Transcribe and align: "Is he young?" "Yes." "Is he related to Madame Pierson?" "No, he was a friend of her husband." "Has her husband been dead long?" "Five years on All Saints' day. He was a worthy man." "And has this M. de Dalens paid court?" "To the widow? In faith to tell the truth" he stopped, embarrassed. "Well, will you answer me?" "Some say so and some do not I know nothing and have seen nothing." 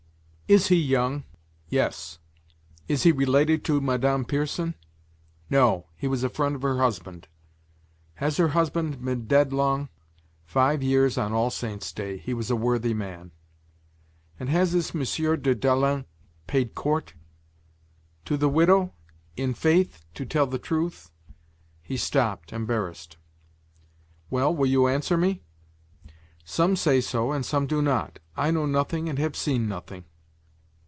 "Is 0.51 0.67
he 0.67 0.75
young?" 0.75 1.23
"Yes." 1.69 2.19
"Is 2.89 3.03
he 3.03 3.13
related 3.13 3.63
to 3.63 3.79
Madame 3.79 4.25
Pierson?" 4.25 4.75
"No, 5.49 5.87
he 5.95 6.09
was 6.09 6.25
a 6.25 6.29
friend 6.29 6.55
of 6.57 6.61
her 6.63 6.77
husband." 6.77 7.29
"Has 8.15 8.35
her 8.35 8.49
husband 8.49 9.01
been 9.05 9.27
dead 9.27 9.53
long?" 9.53 9.87
"Five 10.43 10.83
years 10.83 11.17
on 11.17 11.31
All 11.31 11.51
Saints' 11.51 11.93
day. 11.93 12.17
He 12.17 12.33
was 12.33 12.51
a 12.51 12.57
worthy 12.57 12.93
man." 12.93 13.31
"And 14.37 14.49
has 14.49 14.73
this 14.73 14.93
M. 14.93 15.05
de 15.41 15.55
Dalens 15.55 16.03
paid 16.47 16.75
court?" 16.75 17.13
"To 18.25 18.35
the 18.35 18.49
widow? 18.49 18.93
In 19.37 19.53
faith 19.53 20.03
to 20.15 20.25
tell 20.25 20.47
the 20.47 20.59
truth" 20.59 21.11
he 21.81 21.95
stopped, 21.95 22.51
embarrassed. 22.51 23.15
"Well, 24.29 24.53
will 24.53 24.67
you 24.67 24.89
answer 24.89 25.15
me?" 25.15 25.43
"Some 26.43 26.75
say 26.75 26.99
so 26.99 27.31
and 27.31 27.45
some 27.45 27.67
do 27.67 27.81
not 27.81 28.19
I 28.35 28.51
know 28.51 28.65
nothing 28.65 29.07
and 29.07 29.17
have 29.17 29.37
seen 29.37 29.69
nothing." 29.69 30.03